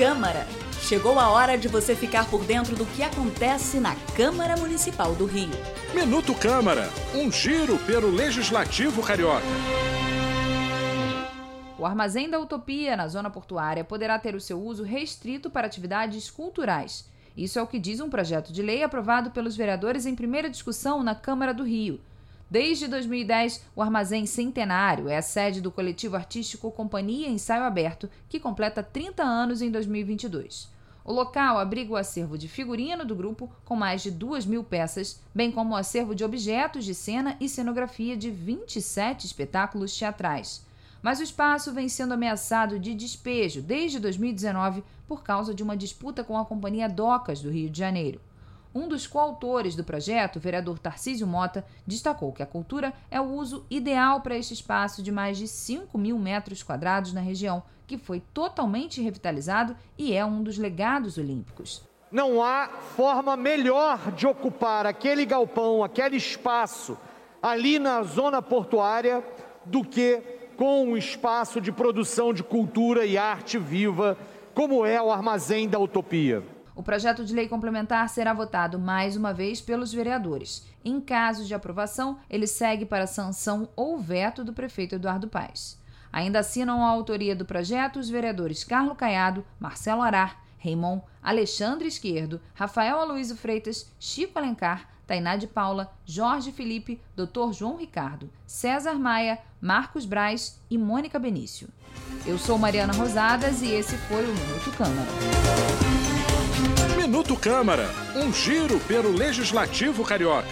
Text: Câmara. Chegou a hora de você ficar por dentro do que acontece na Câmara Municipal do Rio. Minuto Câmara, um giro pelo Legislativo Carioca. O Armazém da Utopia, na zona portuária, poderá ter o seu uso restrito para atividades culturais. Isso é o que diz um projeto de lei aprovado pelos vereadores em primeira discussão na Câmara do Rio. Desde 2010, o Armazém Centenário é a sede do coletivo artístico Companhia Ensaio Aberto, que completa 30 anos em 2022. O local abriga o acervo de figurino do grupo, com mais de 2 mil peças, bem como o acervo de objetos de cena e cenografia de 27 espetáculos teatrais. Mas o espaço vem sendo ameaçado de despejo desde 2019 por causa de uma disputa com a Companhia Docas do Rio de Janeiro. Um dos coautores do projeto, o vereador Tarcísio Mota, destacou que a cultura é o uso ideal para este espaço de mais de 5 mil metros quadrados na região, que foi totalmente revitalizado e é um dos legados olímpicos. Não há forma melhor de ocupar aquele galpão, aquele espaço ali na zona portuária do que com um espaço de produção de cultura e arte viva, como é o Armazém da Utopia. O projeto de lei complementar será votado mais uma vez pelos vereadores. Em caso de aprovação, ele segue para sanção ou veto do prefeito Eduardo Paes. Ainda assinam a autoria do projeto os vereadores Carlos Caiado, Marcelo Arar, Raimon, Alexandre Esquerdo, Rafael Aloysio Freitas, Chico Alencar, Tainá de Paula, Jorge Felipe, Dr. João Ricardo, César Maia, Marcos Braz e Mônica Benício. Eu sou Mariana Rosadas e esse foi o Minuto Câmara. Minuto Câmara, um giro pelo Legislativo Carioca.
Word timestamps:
Câmara. 0.00 0.46
Chegou 0.80 1.18
a 1.18 1.28
hora 1.28 1.58
de 1.58 1.68
você 1.68 1.94
ficar 1.94 2.24
por 2.30 2.42
dentro 2.42 2.74
do 2.74 2.86
que 2.86 3.02
acontece 3.02 3.78
na 3.78 3.94
Câmara 4.16 4.56
Municipal 4.56 5.14
do 5.14 5.26
Rio. 5.26 5.50
Minuto 5.94 6.34
Câmara, 6.34 6.88
um 7.14 7.30
giro 7.30 7.76
pelo 7.80 8.08
Legislativo 8.08 9.02
Carioca. 9.02 9.44
O 11.78 11.84
Armazém 11.84 12.30
da 12.30 12.40
Utopia, 12.40 12.96
na 12.96 13.08
zona 13.08 13.28
portuária, 13.28 13.84
poderá 13.84 14.18
ter 14.18 14.34
o 14.34 14.40
seu 14.40 14.58
uso 14.58 14.84
restrito 14.84 15.50
para 15.50 15.66
atividades 15.66 16.30
culturais. 16.30 17.06
Isso 17.36 17.58
é 17.58 17.62
o 17.62 17.66
que 17.66 17.78
diz 17.78 18.00
um 18.00 18.08
projeto 18.08 18.54
de 18.54 18.62
lei 18.62 18.82
aprovado 18.82 19.30
pelos 19.32 19.54
vereadores 19.54 20.06
em 20.06 20.16
primeira 20.16 20.48
discussão 20.48 21.02
na 21.02 21.14
Câmara 21.14 21.52
do 21.52 21.62
Rio. 21.62 22.00
Desde 22.50 22.88
2010, 22.88 23.64
o 23.76 23.80
Armazém 23.80 24.26
Centenário 24.26 25.08
é 25.08 25.16
a 25.16 25.22
sede 25.22 25.60
do 25.60 25.70
coletivo 25.70 26.16
artístico 26.16 26.72
Companhia 26.72 27.28
Ensaio 27.28 27.62
Aberto, 27.62 28.10
que 28.28 28.40
completa 28.40 28.82
30 28.82 29.22
anos 29.22 29.62
em 29.62 29.70
2022. 29.70 30.68
O 31.04 31.12
local 31.12 31.58
abriga 31.58 31.92
o 31.92 31.96
acervo 31.96 32.36
de 32.36 32.48
figurino 32.48 33.04
do 33.04 33.14
grupo, 33.14 33.48
com 33.64 33.76
mais 33.76 34.02
de 34.02 34.10
2 34.10 34.46
mil 34.46 34.64
peças, 34.64 35.20
bem 35.32 35.52
como 35.52 35.74
o 35.74 35.76
acervo 35.76 36.12
de 36.12 36.24
objetos 36.24 36.84
de 36.84 36.92
cena 36.92 37.36
e 37.40 37.48
cenografia 37.48 38.16
de 38.16 38.32
27 38.32 39.26
espetáculos 39.26 39.96
teatrais. 39.96 40.66
Mas 41.00 41.20
o 41.20 41.22
espaço 41.22 41.72
vem 41.72 41.88
sendo 41.88 42.14
ameaçado 42.14 42.80
de 42.80 42.94
despejo 42.94 43.62
desde 43.62 44.00
2019 44.00 44.82
por 45.06 45.22
causa 45.22 45.54
de 45.54 45.62
uma 45.62 45.76
disputa 45.76 46.24
com 46.24 46.36
a 46.36 46.44
Companhia 46.44 46.88
Docas 46.88 47.40
do 47.40 47.48
Rio 47.48 47.70
de 47.70 47.78
Janeiro. 47.78 48.20
Um 48.72 48.86
dos 48.86 49.04
coautores 49.04 49.74
do 49.74 49.82
projeto, 49.82 50.36
o 50.36 50.40
vereador 50.40 50.78
Tarcísio 50.78 51.26
Mota, 51.26 51.64
destacou 51.84 52.32
que 52.32 52.42
a 52.42 52.46
cultura 52.46 52.92
é 53.10 53.20
o 53.20 53.24
uso 53.24 53.66
ideal 53.68 54.20
para 54.20 54.36
este 54.36 54.54
espaço 54.54 55.02
de 55.02 55.10
mais 55.10 55.36
de 55.38 55.48
5 55.48 55.98
mil 55.98 56.16
metros 56.18 56.62
quadrados 56.62 57.12
na 57.12 57.20
região, 57.20 57.64
que 57.84 57.98
foi 57.98 58.20
totalmente 58.32 59.02
revitalizado 59.02 59.76
e 59.98 60.14
é 60.14 60.24
um 60.24 60.44
dos 60.44 60.56
legados 60.56 61.18
olímpicos. 61.18 61.82
Não 62.12 62.40
há 62.40 62.68
forma 62.96 63.36
melhor 63.36 64.12
de 64.12 64.26
ocupar 64.26 64.86
aquele 64.86 65.26
galpão, 65.26 65.82
aquele 65.82 66.16
espaço 66.16 66.96
ali 67.42 67.78
na 67.80 68.04
zona 68.04 68.40
portuária 68.40 69.24
do 69.64 69.82
que 69.82 70.22
com 70.56 70.84
um 70.84 70.96
espaço 70.96 71.60
de 71.60 71.72
produção 71.72 72.32
de 72.32 72.44
cultura 72.44 73.04
e 73.04 73.18
arte 73.18 73.58
viva, 73.58 74.16
como 74.54 74.86
é 74.86 75.02
o 75.02 75.10
Armazém 75.10 75.68
da 75.68 75.78
Utopia. 75.78 76.59
O 76.80 76.82
projeto 76.82 77.26
de 77.26 77.34
lei 77.34 77.46
complementar 77.46 78.08
será 78.08 78.32
votado 78.32 78.78
mais 78.78 79.14
uma 79.14 79.34
vez 79.34 79.60
pelos 79.60 79.92
vereadores. 79.92 80.66
Em 80.82 80.98
caso 80.98 81.44
de 81.44 81.52
aprovação, 81.52 82.16
ele 82.30 82.46
segue 82.46 82.86
para 82.86 83.06
sanção 83.06 83.68
ou 83.76 83.98
veto 83.98 84.42
do 84.42 84.54
prefeito 84.54 84.94
Eduardo 84.94 85.28
Paes. 85.28 85.78
Ainda 86.10 86.38
assinam 86.38 86.82
a 86.82 86.88
autoria 86.88 87.36
do 87.36 87.44
projeto 87.44 87.98
os 87.98 88.08
vereadores 88.08 88.64
Carlos 88.64 88.96
Caiado, 88.96 89.44
Marcelo 89.60 90.00
Arar, 90.00 90.42
Raimon, 90.56 91.02
Alexandre 91.22 91.86
Esquerdo, 91.86 92.40
Rafael 92.54 92.98
Aloysio 92.98 93.36
Freitas, 93.36 93.92
Chico 93.98 94.38
Alencar, 94.38 94.88
Tainá 95.06 95.36
de 95.36 95.46
Paula, 95.46 95.92
Jorge 96.06 96.50
Felipe, 96.50 96.98
Dr. 97.14 97.52
João 97.52 97.76
Ricardo, 97.76 98.30
César 98.46 98.94
Maia, 98.94 99.38
Marcos 99.60 100.06
Braz 100.06 100.58
e 100.70 100.78
Mônica 100.78 101.18
Benício. 101.18 101.68
Eu 102.26 102.38
sou 102.38 102.58
Mariana 102.58 102.92
Rosadas 102.92 103.62
e 103.62 103.72
esse 103.72 103.96
foi 103.96 104.22
o 104.24 104.28
Minuto 104.28 104.70
Câmara. 104.76 105.08
Minuto 106.96 107.36
Câmara, 107.36 107.90
um 108.14 108.32
giro 108.32 108.78
pelo 108.80 109.10
Legislativo 109.10 110.04
Carioca. 110.04 110.48